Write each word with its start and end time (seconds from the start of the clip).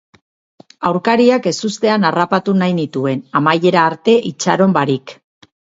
Aurkariak 0.89 1.49
ezustean 1.51 2.09
harrapatu 2.11 2.57
nahi 2.65 2.75
nituen, 2.81 3.23
amaiera 3.43 3.87
arte 3.93 4.21
itxaron 4.35 4.79
barik. 4.81 5.21